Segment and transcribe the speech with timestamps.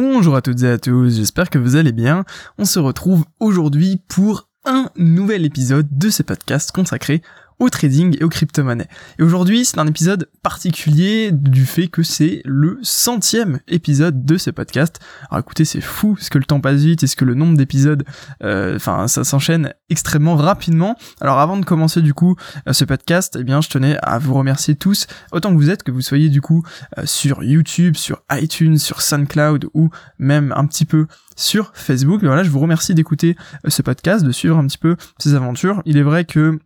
[0.00, 2.24] Bonjour à toutes et à tous, j'espère que vous allez bien.
[2.56, 7.20] On se retrouve aujourd'hui pour un nouvel épisode de ce podcast consacré
[7.58, 8.88] au trading et aux crypto-monnaies.
[9.18, 14.50] Et aujourd'hui, c'est un épisode particulier du fait que c'est le centième épisode de ce
[14.50, 15.00] podcast.
[15.30, 17.56] Alors écoutez, c'est fou ce que le temps passe vite et ce que le nombre
[17.56, 18.04] d'épisodes,
[18.42, 20.96] euh, enfin, ça s'enchaîne extrêmement rapidement.
[21.20, 22.36] Alors avant de commencer du coup
[22.68, 25.82] euh, ce podcast, eh bien, je tenais à vous remercier tous, autant que vous êtes,
[25.82, 26.64] que vous soyez du coup
[26.98, 31.06] euh, sur YouTube, sur iTunes, sur SoundCloud ou même un petit peu
[31.36, 32.22] sur Facebook.
[32.22, 33.36] Mais voilà, je vous remercie d'écouter
[33.66, 35.82] ce podcast, de suivre un petit peu ces aventures.
[35.84, 36.58] Il est vrai que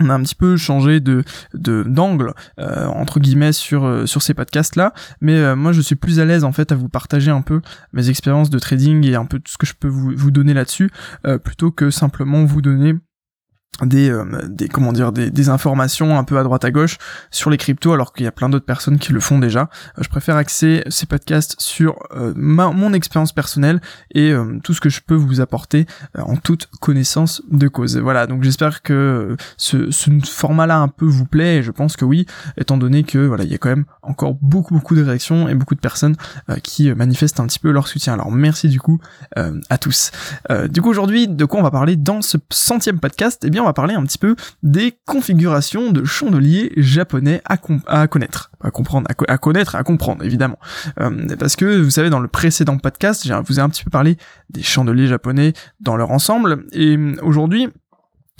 [0.00, 1.24] on a un petit peu changé de
[1.54, 5.96] d'angle euh, entre guillemets sur euh, sur ces podcasts là mais euh, moi je suis
[5.96, 7.60] plus à l'aise en fait à vous partager un peu
[7.92, 10.54] mes expériences de trading et un peu tout ce que je peux vous, vous donner
[10.54, 10.90] là-dessus
[11.42, 12.94] plutôt que simplement vous donner
[13.84, 16.96] des, euh, des comment dire des, des, informations un peu à droite à gauche
[17.30, 19.68] sur les cryptos alors qu'il y a plein d'autres personnes qui le font déjà.
[19.98, 23.80] Euh, je préfère axer ces podcasts sur euh, ma, mon expérience personnelle
[24.14, 27.98] et tout ce que je peux vous apporter en toute connaissance de cause.
[27.98, 31.96] Voilà donc j'espère que ce, ce format là un peu vous plaît et je pense
[31.96, 35.02] que oui étant donné que voilà il y a quand même encore beaucoup beaucoup de
[35.02, 36.16] réactions et beaucoup de personnes
[36.62, 38.14] qui manifestent un petit peu leur soutien.
[38.14, 39.00] Alors merci du coup
[39.34, 40.10] à tous.
[40.70, 43.42] Du coup aujourd'hui de quoi on va parler dans ce centième podcast?
[43.44, 47.56] Eh bien va parler un petit peu des configurations de chandeliers japonais à,
[48.06, 50.58] connaître, à comprendre, à, connaître, à comprendre évidemment.
[51.00, 53.90] Euh, parce que vous savez, dans le précédent podcast, je vous ai un petit peu
[53.90, 54.16] parlé
[54.50, 57.68] des chandeliers japonais dans leur ensemble, et aujourd'hui,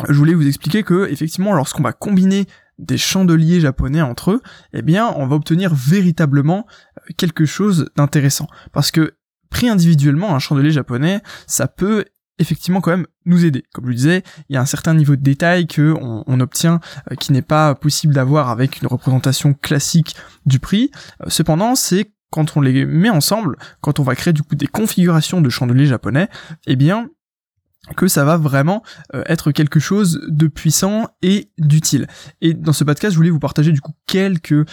[0.09, 2.47] je voulais vous expliquer que effectivement, lorsqu'on va combiner
[2.79, 6.67] des chandeliers japonais entre eux, eh bien, on va obtenir véritablement
[6.99, 8.49] euh, quelque chose d'intéressant.
[8.73, 9.15] Parce que
[9.51, 12.05] pris individuellement, un chandelier japonais, ça peut
[12.39, 13.65] effectivement quand même nous aider.
[13.73, 16.81] Comme je le disais, il y a un certain niveau de détail que on, obtient
[17.11, 20.91] euh, qui n'est pas possible d'avoir avec une représentation classique du prix.
[21.23, 24.67] Euh, cependant, c'est quand on les met ensemble, quand on va créer du coup des
[24.67, 26.29] configurations de chandeliers japonais,
[26.67, 27.09] eh bien
[27.97, 28.83] que ça va vraiment
[29.15, 32.09] euh, être quelque chose de puissant et d'utile.
[32.41, 34.69] Et dans ce podcast, je voulais vous partager du coup quelques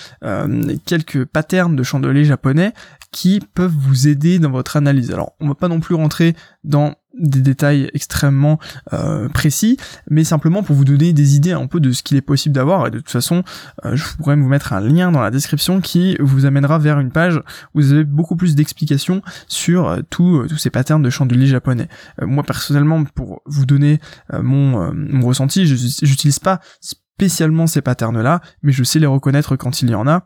[0.86, 2.74] quelques patterns de chandeliers japonais
[3.12, 5.12] qui peuvent vous aider dans votre analyse.
[5.12, 8.60] Alors, on va pas non plus rentrer dans des détails extrêmement
[8.94, 9.78] euh, précis,
[10.10, 12.88] mais simplement pour vous donner des idées un peu de ce qu'il est possible d'avoir.
[12.88, 13.44] Et de toute façon,
[13.86, 17.12] euh, je pourrais vous mettre un lien dans la description qui vous amènera vers une
[17.12, 17.38] page
[17.74, 21.88] où vous avez beaucoup plus d'explications sur euh, tous ces patterns de chandelier japonais.
[22.22, 24.00] moi personnellement, pour vous donner
[24.32, 29.90] mon, mon ressenti, j'utilise pas spécialement ces patterns-là, mais je sais les reconnaître quand il
[29.90, 30.26] y en a.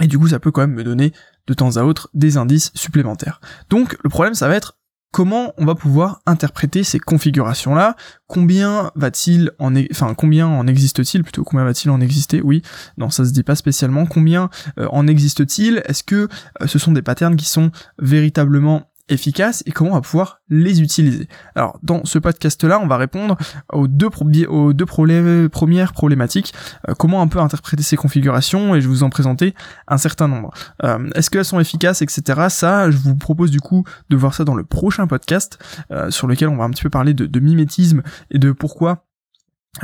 [0.00, 1.12] Et du coup, ça peut quand même me donner
[1.46, 3.40] de temps à autre des indices supplémentaires.
[3.70, 4.77] Donc, le problème, ça va être
[5.10, 7.96] comment on va pouvoir interpréter ces configurations là
[8.26, 12.40] combien va-t-il en enfin combien en existe-t-il plutôt combien va-t-il en exister?
[12.42, 12.62] Oui
[12.98, 14.06] non ça se dit pas spécialement.
[14.06, 15.82] Combien euh, en existe-t-il?
[15.86, 16.28] Est-ce que
[16.62, 20.80] euh, ce sont des patterns qui sont véritablement efficaces et comment on va pouvoir les
[20.80, 21.28] utiliser.
[21.54, 23.36] Alors dans ce podcast-là, on va répondre
[23.72, 24.08] aux deux,
[24.48, 26.54] aux deux premières problématiques,
[26.88, 29.54] euh, comment un peu interpréter ces configurations et je vous en présenter
[29.86, 30.52] un certain nombre.
[30.84, 32.46] Euh, est-ce qu'elles sont efficaces, etc.
[32.48, 35.58] Ça, je vous propose du coup de voir ça dans le prochain podcast
[35.90, 39.07] euh, sur lequel on va un petit peu parler de, mimétisme et de pourquoi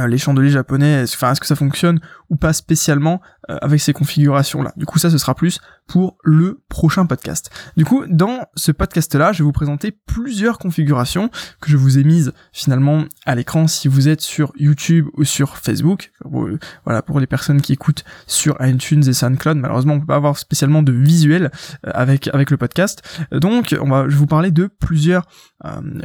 [0.07, 2.01] les chandeliers japonais, enfin est-ce que ça fonctionne
[2.31, 4.73] ou pas spécialement euh, avec ces configurations là.
[4.77, 7.51] Du coup ça ce sera plus pour le prochain podcast.
[7.77, 11.99] Du coup dans ce podcast là je vais vous présenter plusieurs configurations que je vous
[11.99, 16.13] ai mises finalement à l'écran si vous êtes sur YouTube ou sur Facebook.
[16.25, 20.17] Euh, voilà pour les personnes qui écoutent sur iTunes et SoundCloud malheureusement on peut pas
[20.17, 21.51] avoir spécialement de visuel
[21.83, 23.03] avec avec le podcast.
[23.31, 25.27] Donc on va je vais vous parler de plusieurs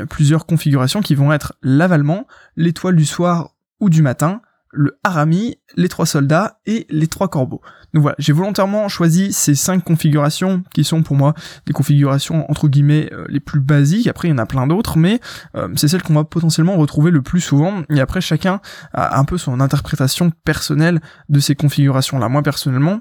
[0.10, 4.42] plusieurs configurations qui vont être l'avalement, l'étoile du soir ou du matin,
[4.72, 7.62] le harami, les trois soldats et les trois corbeaux.
[7.94, 11.34] Donc voilà, j'ai volontairement choisi ces cinq configurations qui sont pour moi
[11.66, 14.08] des configurations entre guillemets euh, les plus basiques.
[14.08, 15.20] Après, il y en a plein d'autres, mais
[15.56, 17.82] euh, c'est celles qu'on va potentiellement retrouver le plus souvent.
[17.90, 18.62] Et après, chacun
[18.94, 22.30] a un peu son interprétation personnelle de ces configurations-là.
[22.30, 23.00] Moi, personnellement,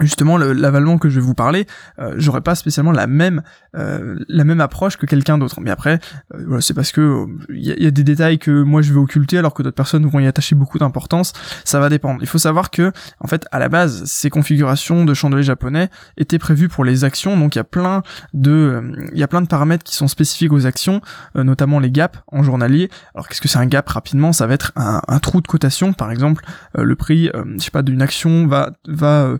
[0.00, 1.66] justement l'avalement que je vais vous parler,
[1.98, 3.42] euh, j'aurais pas spécialement la même
[3.76, 5.60] euh, la même approche que quelqu'un d'autre.
[5.60, 6.00] Mais après,
[6.34, 9.38] euh, voilà, c'est parce que il y, a des détails que moi je vais occulter
[9.38, 11.32] alors que d'autres personnes vont y attacher beaucoup d'importance.
[11.64, 12.18] Ça va dépendre.
[12.20, 16.38] Il faut savoir que en fait à la base ces configurations de chandelier japonais étaient
[16.38, 17.38] prévues pour les actions.
[17.38, 18.02] Donc il y a plein
[18.34, 18.82] de
[19.12, 21.00] il y a plein de paramètres qui sont spécifiques aux actions,
[21.34, 22.90] notamment les gaps en journalier.
[23.14, 24.32] Alors qu'est-ce que c'est un gap rapidement?
[24.32, 25.92] Ça va être un, un, trou de cotation.
[25.92, 26.44] Par exemple,
[26.74, 29.36] le prix, je sais pas, d'une action va va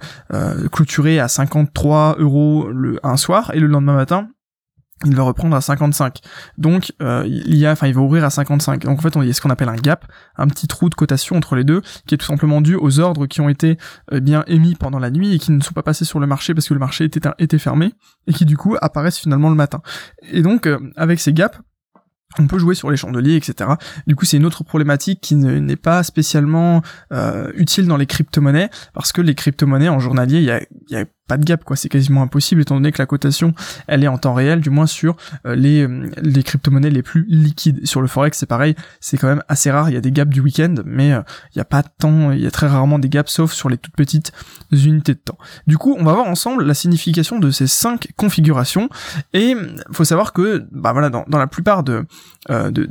[0.47, 4.29] euh, clôturé à 53 euros le, un soir et le lendemain matin
[5.05, 6.21] il va reprendre à 55.
[6.57, 8.85] Donc euh, il y a, enfin il va ouvrir à 55.
[8.85, 10.07] Donc en fait on y a ce qu'on appelle un gap,
[10.37, 13.27] un petit trou de cotation entre les deux, qui est tout simplement dû aux ordres
[13.27, 13.77] qui ont été
[14.13, 16.55] euh, bien émis pendant la nuit et qui ne sont pas passés sur le marché
[16.55, 17.93] parce que le marché était, était fermé
[18.27, 19.83] et qui du coup apparaissent finalement le matin.
[20.33, 20.67] Et donc
[20.97, 21.59] avec ces gaps,
[22.39, 23.71] on peut jouer sur les chandeliers, etc.
[24.07, 28.71] Du coup, c'est une autre problématique qui n'est pas spécialement euh, utile dans les crypto-monnaies,
[28.93, 30.61] parce que les crypto-monnaies en journalier, il y a,
[30.91, 33.55] y a pas de gap quoi, c'est quasiment impossible étant donné que la cotation
[33.87, 37.27] elle est en temps réel, du moins sur euh, les, euh, les crypto-monnaies les plus
[37.29, 37.87] liquides.
[37.87, 40.33] Sur le forex c'est pareil, c'est quand même assez rare, il y a des gaps
[40.33, 41.21] du week-end, mais euh,
[41.55, 43.77] il y a pas tant, il y a très rarement des gaps sauf sur les
[43.77, 44.33] toutes petites
[44.73, 45.39] unités de temps.
[45.67, 48.89] Du coup, on va voir ensemble la signification de ces cinq configurations
[49.33, 49.55] et
[49.93, 52.07] faut savoir que bah voilà dans, la plupart de,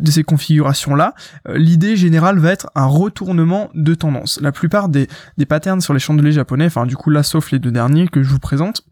[0.05, 1.13] ces configurations là,
[1.53, 4.39] l'idée générale va être un retournement de tendance.
[4.41, 7.59] La plupart des, des patterns sur les chandeliers japonais, enfin du coup là sauf les
[7.59, 8.83] deux derniers que je vous présente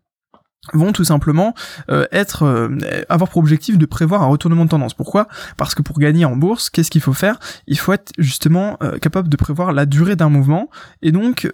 [0.71, 1.53] vont tout simplement
[1.89, 2.69] euh, être euh,
[3.09, 4.93] avoir pour objectif de prévoir un retournement de tendance.
[4.93, 5.27] Pourquoi?
[5.57, 7.37] Parce que pour gagner en bourse, qu'est-ce qu'il faut faire?
[7.67, 10.69] Il faut être justement euh, capable de prévoir la durée d'un mouvement
[11.01, 11.51] et donc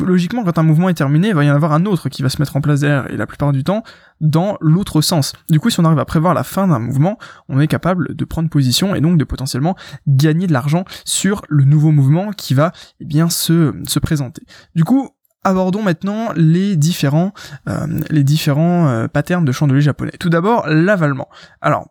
[0.00, 2.28] logiquement quand un mouvement est terminé, il va y en avoir un autre qui va
[2.28, 3.82] se mettre en place derrière et la plupart du temps
[4.20, 5.34] dans l'autre sens.
[5.50, 7.18] Du coup, si on arrive à prévoir la fin d'un mouvement,
[7.48, 9.76] on est capable de prendre position et donc de potentiellement
[10.06, 14.42] gagner de l'argent sur le nouveau mouvement qui va eh bien se se présenter.
[14.74, 15.10] Du coup,
[15.44, 17.32] abordons maintenant les différents,
[17.68, 20.12] euh, les différents euh, patterns de chandelier japonais.
[20.18, 21.28] Tout d'abord, l'avalement.
[21.60, 21.88] Alors,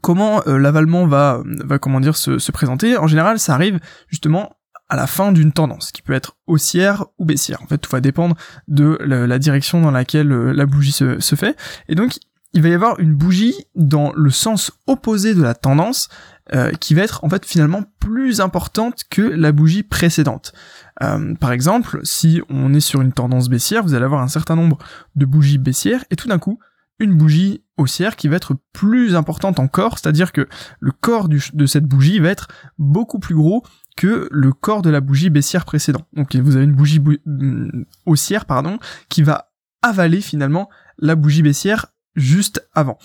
[0.00, 2.96] comment euh, l'avalement va, va comment dire se, se présenter?
[2.96, 3.78] En général, ça arrive
[4.08, 4.56] justement
[4.88, 7.62] à la fin d'une tendance, qui peut être haussière ou baissière.
[7.62, 8.36] En fait, tout va dépendre
[8.68, 11.56] de la, direction dans laquelle la bougie se, se fait.
[11.88, 12.18] Et donc,
[12.54, 16.08] il va y avoir une bougie dans le sens opposé de la tendance
[16.54, 20.52] euh, qui va être en fait finalement plus importante que la bougie précédente.
[21.02, 24.54] Euh, par exemple, si on est sur une tendance baissière, vous allez avoir un certain
[24.54, 24.78] nombre
[25.16, 26.58] de bougies baissières et tout d'un coup
[27.00, 30.46] une bougie haussière qui va être plus importante encore, c'est-à-dire que
[30.78, 32.46] le corps de cette bougie va être
[32.78, 33.64] beaucoup plus gros
[33.96, 36.06] que le corps de la bougie baissière précédente.
[36.12, 38.78] Donc vous avez une bougie mm, haussière pardon
[39.08, 39.50] qui va
[39.82, 40.68] avaler finalement
[40.98, 42.98] la bougie baissière juste avant.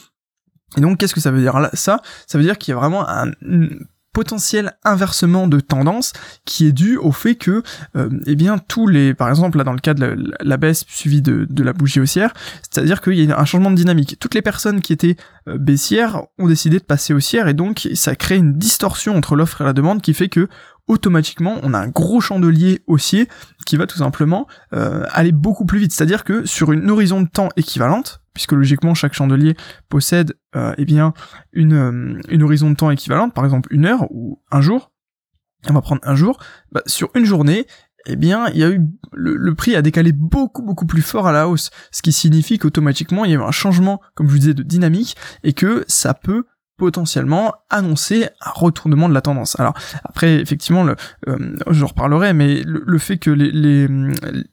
[0.77, 1.59] Et donc, qu'est-ce que ça veut dire?
[1.59, 3.31] Là Ça, ça veut dire qu'il y a vraiment un
[4.13, 6.13] potentiel inversement de tendance
[6.45, 7.63] qui est dû au fait que,
[7.95, 11.21] euh, eh bien, tous les, par exemple, là dans le cas de la, baisse suivie
[11.21, 14.17] de, la bougie haussière, c'est-à-dire qu'il y a un changement de dynamique.
[14.19, 15.15] Toutes les personnes qui étaient
[15.47, 19.61] euh, baissières ont décidé de passer haussière et donc ça crée une distorsion entre l'offre
[19.61, 20.47] et la demande qui fait que
[20.87, 23.29] automatiquement on a un gros chandelier haussier
[23.65, 25.93] qui va tout simplement euh, aller beaucoup plus vite.
[25.93, 29.55] C'est-à-dire que sur une horizon de temps équivalente, puisque logiquement chaque chandelier
[29.89, 31.13] possède euh, eh bien
[31.53, 34.91] une, euh, une horizon de temps équivalente, par exemple une heure ou un jour,
[35.69, 36.39] on va prendre un jour,
[36.71, 37.65] bah, sur une journée,
[38.05, 38.81] eh bien, il y a eu
[39.11, 43.25] le, prix a décalé beaucoup beaucoup plus fort à la hausse, ce qui signifie qu'automatiquement
[43.25, 46.13] il y a eu un changement, comme je vous disais, de dynamique et que ça
[46.13, 46.45] peut
[46.79, 49.59] potentiellement annoncer un retournement de la tendance.
[49.59, 49.73] Alors
[50.03, 50.95] après effectivement le
[51.27, 53.87] euh, je reparlerai mais le, fait que les, les,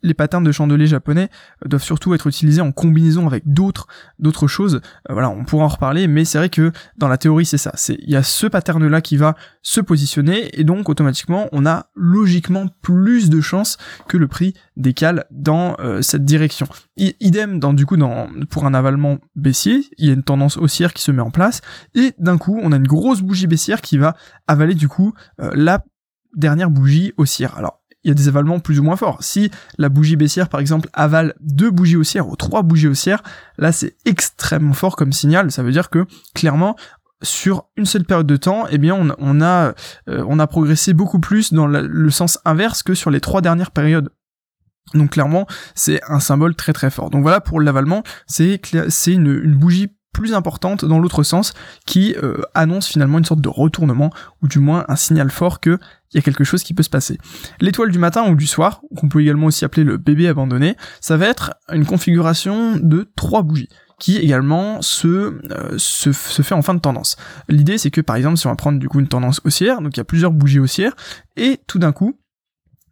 [0.03, 1.31] les patterns de chandelier japonais
[1.65, 3.87] doivent surtout être utilisés en combinaison avec d'autres
[4.19, 7.47] d'autres choses, euh, voilà, on pourra en reparler mais c'est vrai que dans la théorie
[7.47, 10.89] c'est ça, c'est il y a ce pattern là qui va se positionner et donc
[10.89, 16.67] automatiquement on a logiquement plus de chances que le prix décale dans euh, cette direction.
[16.97, 20.93] idem dans du coup dans pour un avalement baissier, il y a une tendance haussière
[20.93, 21.61] qui se met en place
[21.95, 24.17] et d'un coup, on a une grosse bougie baissière qui va
[24.47, 25.85] avaler du coup euh, la
[26.35, 27.57] dernière bougie haussière.
[27.57, 29.19] Alors, il y a des avalements plus ou moins forts.
[29.23, 33.23] Si la bougie baissière, par exemple, avale deux bougies haussières ou trois bougies haussières,
[33.59, 35.51] là, c'est extrêmement fort comme signal.
[35.51, 36.77] Ça veut dire que, clairement,
[37.23, 39.75] sur une seule période de temps, eh bien, on, a,
[40.09, 44.11] euh, a progressé beaucoup plus dans le sens inverse que sur les trois dernières périodes.
[44.95, 47.11] Donc clairement, c'est un symbole très très fort.
[47.11, 51.53] Donc voilà pour l'avalement, c'est c'est une, une bougie plus importante dans l'autre sens
[51.85, 54.11] qui euh, annonce finalement une sorte de retournement
[54.43, 55.79] ou du moins un signal fort que
[56.13, 57.19] il y a quelque chose qui peut se passer.
[57.61, 61.19] L'étoile du matin ou du soir, qu'on peut également aussi appeler le bébé abandonné, ça
[61.19, 63.69] va être une configuration de trois bougies
[63.99, 67.17] qui également se, euh, se, se, fait en fin de tendance.
[67.49, 69.97] L'idée c'est que par exemple si on va prendre du coup une tendance haussière, donc
[69.97, 70.97] il y a plusieurs bougies haussières,
[71.37, 72.19] et tout d'un coup,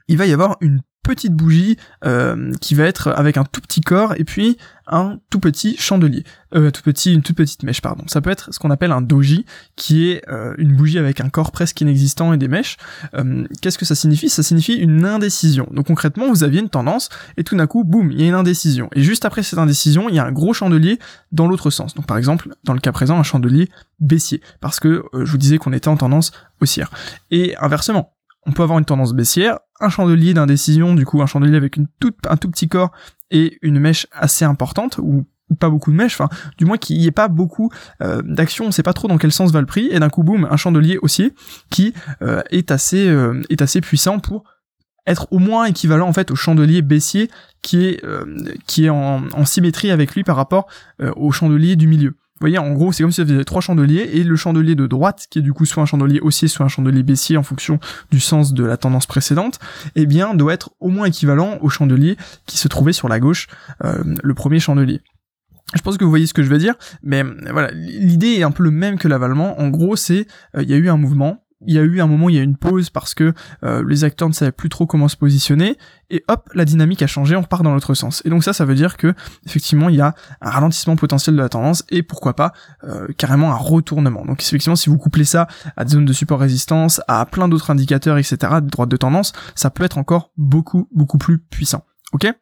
[0.09, 3.81] il va y avoir une petite bougie euh, qui va être avec un tout petit
[3.81, 4.57] corps et puis
[4.87, 8.05] un tout petit chandelier, euh, tout petit, une toute petite mèche pardon.
[8.07, 9.47] Ça peut être ce qu'on appelle un doji,
[9.77, 12.77] qui est euh, une bougie avec un corps presque inexistant et des mèches.
[13.15, 14.29] Euh, qu'est-ce que ça signifie?
[14.29, 15.69] Ça signifie une indécision.
[15.71, 18.35] Donc concrètement, vous aviez une tendance et tout d'un coup, boum, il y a une
[18.35, 18.89] indécision.
[18.95, 20.99] Et juste après cette indécision, il y a un gros chandelier
[21.33, 21.95] dans l'autre sens.
[21.95, 23.69] Donc par exemple, dans le cas présent, un chandelier
[24.01, 26.91] baissier, parce que je vous disais qu'on était en tendance haussière.
[27.31, 28.15] Et inversement,
[28.47, 32.37] on peut avoir une tendance baissière, un chandelier d'indécision, du coup un chandelier avec un
[32.37, 32.93] tout petit corps
[33.31, 35.27] et une mèche assez importante, ou
[35.59, 36.29] pas beaucoup de mèches, enfin
[36.59, 37.71] du moins qu'il n'y ait pas beaucoup
[38.03, 40.23] euh, d'action, on sait pas trop dans quel sens va le prix, et d'un coup
[40.23, 41.33] boum, un chandelier haussier
[41.71, 44.45] qui euh, est assez euh, est assez puissant pour
[45.07, 48.03] être au moins équivalent en fait au chandelier baissier qui est
[48.67, 50.67] qui est en, symétrie avec lui par rapport
[51.17, 52.17] au chandelier du milieu.
[52.35, 54.87] Vous voyez, en gros, c'est comme si vous aviez trois chandeliers, et le chandelier de
[54.87, 57.79] droite, qui est du coup soit un chandelier haussier, soit un chandelier baissier en fonction
[58.11, 59.61] du sens de la tendance précédente,
[59.95, 63.47] eh bien, doit être au moins équivalent au chandelier qui se trouvait sur la gauche,
[63.81, 65.01] le premier chandelier.
[65.75, 68.51] Je pense que vous voyez ce que je veux dire, mais voilà, l'idée est un
[68.51, 69.59] peu le même que l'avalement.
[69.61, 70.27] En gros, c'est
[70.57, 72.39] euh, il y a eu un mouvement, il y a eu un moment, il y
[72.39, 73.33] a eu une pause parce que
[73.65, 75.77] euh, les acteurs ne savaient plus trop comment se positionner,
[76.11, 78.23] et hop, la dynamique a changé, on repart dans l'autre sens.
[78.25, 79.15] Et donc ça, ça veut dire que
[79.47, 82.53] effectivement, il y a un ralentissement potentiel de la tendance et pourquoi pas
[82.85, 84.25] euh, carrément un retournement.
[84.25, 87.71] Donc effectivement, si vous couplez ça à des zones de support résistance, à plein d'autres
[87.71, 91.85] indicateurs, etc., de droite de tendance, ça peut être encore beaucoup beaucoup plus puissant.
[92.13, 92.33] Ok?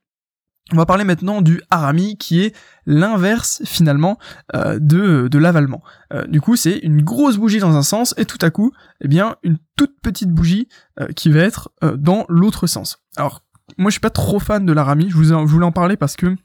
[0.70, 2.54] On va parler maintenant du harami qui est
[2.86, 4.18] l'inverse finalement
[4.54, 5.82] euh, de, de l'avalement.
[6.12, 9.08] Euh, du coup c'est une grosse bougie dans un sens et tout à coup eh
[9.08, 10.68] bien une toute petite bougie
[11.00, 12.98] euh, qui va être dans l'autre sens.
[13.16, 13.42] Alors
[13.76, 16.16] moi je suis pas trop fan de l'harami, je, vous je voulais en parler parce
[16.16, 16.36] que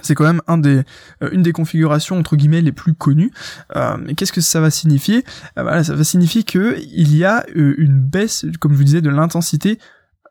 [0.00, 3.30] c'est quand même une des configurations entre guillemets les plus connues.
[3.74, 5.22] mais qu'est-ce que ça va signifier?
[5.54, 9.78] Ça va signifier que il y a une baisse, comme je vous disais, de l'intensité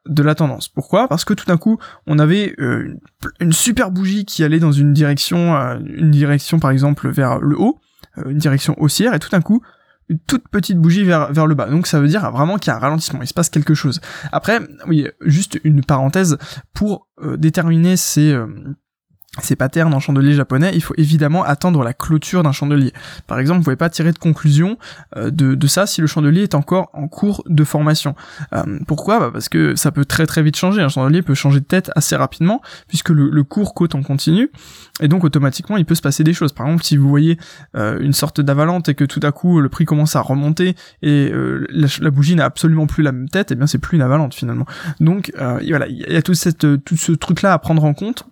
[0.07, 0.67] de la tendance.
[0.67, 1.07] Pourquoi?
[1.07, 1.77] Parce que tout d'un coup,
[2.07, 2.97] on avait euh,
[3.39, 7.57] une super bougie qui allait dans une direction, euh, une direction par exemple vers le
[7.57, 7.79] haut,
[8.17, 9.61] euh, une direction haussière, et tout d'un coup,
[10.09, 11.69] une toute petite bougie vers, vers le bas.
[11.69, 14.01] Donc ça veut dire vraiment qu'il y a un ralentissement, il se passe quelque chose.
[14.31, 16.37] Après, oui, juste une parenthèse,
[16.73, 18.35] pour déterminer ces
[19.39, 22.91] ces patterns en chandelier japonais, il faut évidemment attendre la clôture d'un chandelier.
[23.27, 24.77] Par exemple, vous pouvez pas tirer de conclusion
[25.15, 28.13] euh, de, de, ça si le chandelier est encore en cours de formation.
[28.53, 29.19] Euh, pourquoi?
[29.21, 30.81] Bah Parce que ça peut très très vite changer.
[30.81, 34.51] Un chandelier peut changer de tête assez rapidement puisque le, le cours côte en continu
[34.99, 36.51] et donc automatiquement il peut se passer des choses.
[36.51, 37.37] Par exemple, si vous voyez
[37.77, 41.31] euh, une sorte d'avalante et que tout à coup le prix commence à remonter et
[41.69, 44.33] la, bougie n'a absolument plus la même tête, et eh bien c'est plus une avalante
[44.33, 44.65] finalement.
[44.99, 48.25] Donc voilà, il y a tout, cette, tout ce truc là à prendre en compte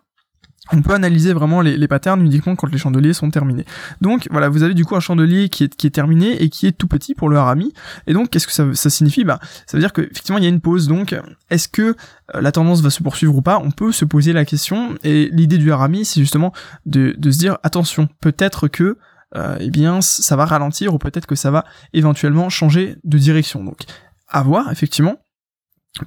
[0.72, 3.66] on peut analyser vraiment les, patterns uniquement quand les chandeliers sont terminés.
[4.02, 6.88] Donc voilà, vous avez du coup un chandelier qui est, terminé et qui est tout
[6.88, 7.74] petit pour le harami.
[8.06, 9.24] Et donc qu'est-ce que ça, signifie?
[9.24, 10.88] Bah ça veut dire qu'effectivement il y a une pause.
[10.88, 11.16] Donc
[11.50, 11.96] est-ce que
[12.36, 13.60] euh, la tendance va se poursuivre ou pas?
[13.60, 14.96] On peut se poser la question.
[15.04, 16.54] Et l'idée du harami, c'est justement
[16.86, 18.98] de, de, se dire attention, peut-être que
[19.36, 23.64] euh, eh bien ça va ralentir ou peut-être que ça va éventuellement changer de direction.
[23.64, 23.80] Donc
[24.28, 25.18] à voir effectivement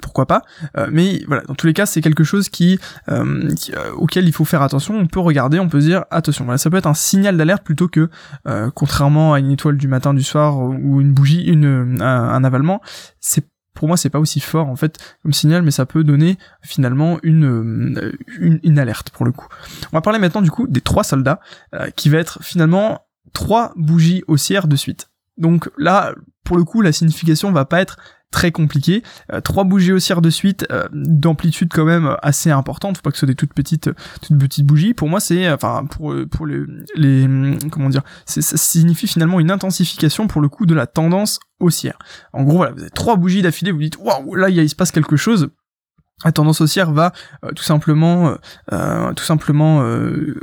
[0.00, 0.42] pourquoi pas.
[0.76, 4.32] Euh, mais voilà dans tous les cas c'est quelque chose qui, euh, euh, auquel il
[4.32, 4.96] faut faire attention.
[4.96, 7.88] On peut regarder on peut dire attention voilà ça peut être un signal d'alerte plutôt
[7.88, 8.08] que
[8.74, 12.80] contrairement à une étoile du matin du soir ou une bougie une un, avalement.
[13.20, 16.38] C'est pour moi c'est pas aussi fort en fait comme signal mais ça peut donner
[16.62, 19.48] finalement une, une, une alerte pour le coup.
[19.92, 21.40] On va parler maintenant du coup des trois soldats
[21.96, 23.00] qui va être finalement
[23.32, 25.10] trois bougies haussières de suite.
[25.38, 27.96] Donc là pour le coup la signification va pas être
[28.32, 29.04] très compliqué.
[29.32, 33.16] Euh, trois bougies haussières de suite, euh, d'amplitude quand même assez importante, faut pas que
[33.16, 34.94] ce soit des toutes petites, toutes petites bougies.
[34.94, 36.64] Pour moi, c'est, enfin, pour pour les,
[36.96, 37.28] les
[37.70, 41.98] comment dire, ça signifie finalement une intensification pour le coup de la tendance haussière.
[42.32, 44.90] En gros, voilà, vous avez trois bougies d'affilée, vous dites, waouh, là, il se passe
[44.90, 45.50] quelque chose
[46.24, 47.12] la tendance haussière va
[47.44, 48.36] euh, tout simplement
[49.16, 49.84] tout simplement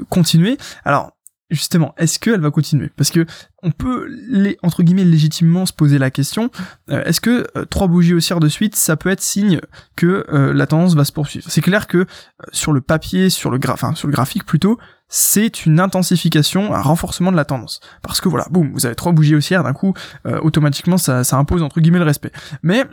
[0.09, 0.57] continuer.
[0.83, 1.13] Alors
[1.49, 2.91] justement, est-ce qu'elle va continuer?
[2.95, 3.25] Parce que
[3.63, 6.49] on peut, les, entre guillemets, légitimement se poser la question,
[6.89, 9.59] euh, est-ce que euh, trois bougies haussières de suite, ça peut être signe
[9.95, 11.45] que euh, la tendance va se poursuivre?
[11.49, 12.05] C'est clair que
[12.51, 14.77] sur le papier, sur le, enfin, sur le graphique plutôt,
[15.07, 17.79] c'est une intensification, un renforcement de la tendance.
[18.03, 19.95] Parce que voilà, boum, vous avez trois bougies haussières, d'un coup,
[20.43, 22.31] automatiquement, ça, ça impose, entre guillemets, le respect.
[22.61, 22.85] Mais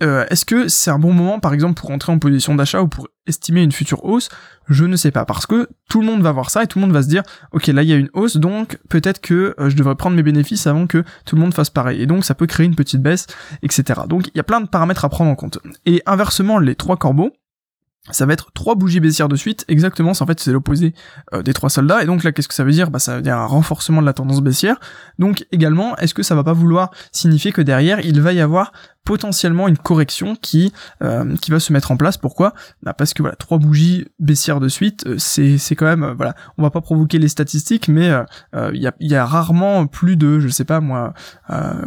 [0.00, 3.08] est-ce que c'est un bon moment, par exemple, pour entrer en position d'achat ou pour
[3.26, 4.28] estimer une future hausse?
[4.68, 6.84] Je ne sais pas, parce que tout le monde va voir ça et tout le
[6.84, 7.22] monde va se dire,
[7.52, 10.22] ok, là il y a une hausse, donc peut-être que euh, je devrais prendre mes
[10.22, 12.02] bénéfices avant que tout le monde fasse pareil.
[12.02, 13.26] Et donc ça peut créer une petite baisse,
[13.62, 14.00] etc.
[14.08, 15.58] Donc il y a plein de paramètres à prendre en compte.
[15.84, 17.32] Et inversement, les trois corbeaux,
[18.10, 20.94] ça va être trois bougies baissières de suite, exactement, en fait c'est l'opposé
[21.32, 22.90] euh, des trois soldats, et donc là qu'est-ce que ça veut dire?
[22.90, 24.78] Bah ça veut dire un renforcement de la tendance baissière,
[25.18, 28.72] donc également, est-ce que ça va pas vouloir signifier que derrière il va y avoir
[29.06, 30.72] potentiellement une correction qui
[31.02, 32.18] euh, qui va se mettre en place.
[32.18, 32.52] Pourquoi?
[32.82, 36.14] Bah Parce que voilà, trois bougies baissières de suite, euh, c'est c'est quand même euh,
[36.14, 38.10] voilà, on va pas provoquer les statistiques, mais
[38.72, 41.14] il y, a, y a rarement plus de, je sais pas moi,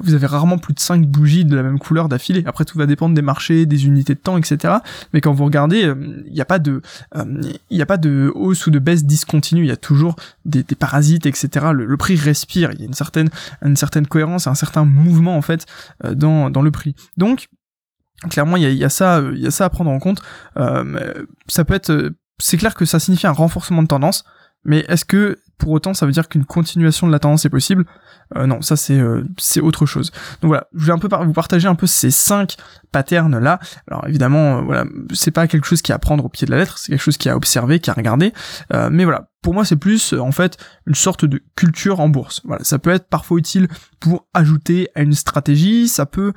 [0.01, 2.43] vous avez rarement plus de cinq bougies de la même couleur d'affilée.
[2.45, 4.75] Après tout va dépendre des marchés, des unités de temps, etc.
[5.11, 5.93] Mais quand vous regardez,
[6.25, 6.81] il n'y a pas de
[7.15, 9.63] il y a pas de hausse ou de baisse discontinue.
[9.63, 11.67] Il y a toujours des, des parasites, etc.
[11.73, 12.71] Le, le, prix respire.
[12.71, 13.29] Il y a une certaine
[13.65, 15.65] une certaine cohérence, un certain mouvement en fait
[16.03, 16.95] dans dans le prix.
[17.17, 17.47] Donc,
[18.29, 20.21] clairement, il y a, ça, il ça à prendre en compte.
[20.57, 24.23] Euh, ça peut être, c'est clair que ça signifie un renforcement de tendance.
[24.65, 27.85] Mais est-ce que pour autant ça veut dire qu'une continuation de la tendance est possible?
[28.35, 29.23] Euh, non, ça c'est euh,
[29.61, 30.11] autre chose.
[30.41, 32.57] Donc voilà, je vais un peu vous partager un peu ces cinq
[32.91, 33.59] patterns là.
[33.89, 36.57] Alors évidemment, euh, voilà, c'est pas quelque chose qui à prendre au pied de la
[36.57, 38.33] lettre, c'est quelque chose qui à observer, qui à regarder.
[38.91, 42.41] mais voilà, pour moi c'est plus en fait une sorte de culture en bourse.
[42.45, 43.67] Voilà, ça peut être parfois utile
[43.99, 46.33] pour ajouter à une stratégie, ça peut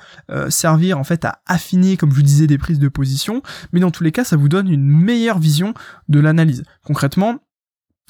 [0.49, 3.43] servir en fait à affiner, comme je vous disais, des prises de position.
[3.73, 5.75] Mais dans tous les cas, ça vous donne une meilleure vision
[6.09, 6.64] de l'analyse.
[6.85, 7.38] Concrètement,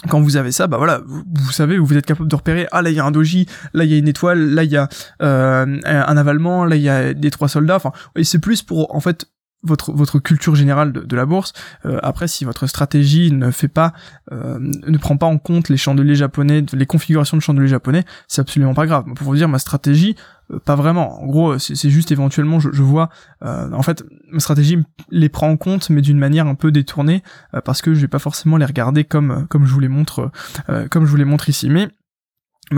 [0.09, 2.91] quand vous avez ça, bah voilà, vous, savez, vous êtes capable de repérer, ah là
[2.91, 4.89] il y a un doji, là il y a une étoile, là il y a
[5.23, 9.01] euh, un avalement, là il y a des trois soldats, enfin, c'est plus pour en
[9.01, 9.27] fait
[9.63, 11.53] votre votre culture générale de, la bourse.
[11.85, 13.93] Euh, après, si votre stratégie ne fait pas,
[14.33, 18.41] euh, ne prend pas en compte les chandeliers japonais, les configurations de chandeliers japonais, c'est
[18.41, 19.05] absolument pas grave.
[19.15, 20.17] Pour vous dire, ma stratégie,
[20.53, 21.23] euh, pas vraiment.
[21.23, 23.09] En gros, c'est juste éventuellement, je, je vois,
[23.45, 24.79] euh, en fait, ma stratégie
[25.11, 27.23] les prend en compte, mais d'une manière un peu détournée,
[27.55, 30.31] euh, parce que je vais pas forcément les regarder comme comme je vous les montre,
[30.91, 31.69] comme je vous les montre ici.
[31.69, 31.89] Mais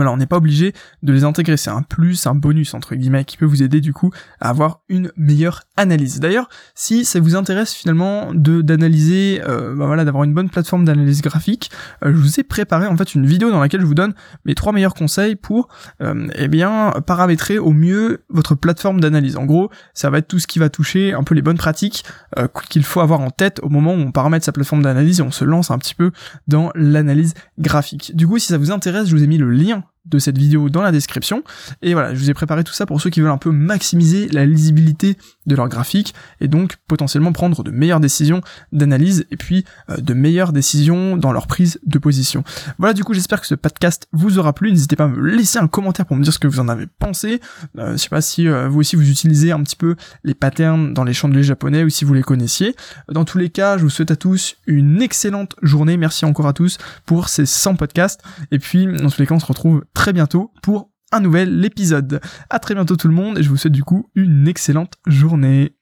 [0.01, 0.73] alors on n'est pas obligé
[1.03, 3.93] de les intégrer, c'est un plus, un bonus entre guillemets qui peut vous aider du
[3.93, 6.19] coup à avoir une meilleure analyse.
[6.19, 10.85] D'ailleurs, si ça vous intéresse finalement de d'analyser, euh, bah voilà, d'avoir une bonne plateforme
[10.85, 11.71] d'analyse graphique,
[12.03, 14.13] euh, je vous ai préparé en fait une vidéo dans laquelle je vous donne
[14.45, 15.67] mes trois meilleurs conseils pour,
[16.01, 19.37] euh, eh bien, paramétrer au mieux votre plateforme d'analyse.
[19.37, 22.03] En gros, ça va être tout ce qui va toucher un peu les bonnes pratiques
[22.37, 25.23] euh, qu'il faut avoir en tête au moment où on paramètre sa plateforme d'analyse et
[25.23, 26.11] on se lance un petit peu
[26.47, 28.15] dans l'analyse graphique.
[28.15, 29.94] Du coup, si ça vous intéresse, je vous ai mis le lien now.
[30.05, 31.43] De cette vidéo dans la description.
[31.81, 34.27] Et voilà, je vous ai préparé tout ça pour ceux qui veulent un peu maximiser
[34.29, 39.65] la lisibilité de leur graphique et donc potentiellement prendre de meilleures décisions d'analyse et puis
[39.89, 42.43] euh, de meilleures décisions dans leur prise de position.
[42.77, 44.71] Voilà, du coup, j'espère que ce podcast vous aura plu.
[44.71, 46.87] N'hésitez pas à me laisser un commentaire pour me dire ce que vous en avez
[46.87, 47.39] pensé.
[47.77, 50.93] Euh, je sais pas si euh, vous aussi vous utilisez un petit peu les patterns
[50.93, 52.75] dans les chandeliers japonais ou si vous les connaissiez.
[53.11, 55.97] Dans tous les cas, je vous souhaite à tous une excellente journée.
[55.97, 58.21] Merci encore à tous pour ces 100 podcasts.
[58.51, 62.21] Et puis, dans tous les cas, on se retrouve très bientôt pour un nouvel épisode.
[62.51, 65.75] À très bientôt tout le monde et je vous souhaite du coup une excellente journée.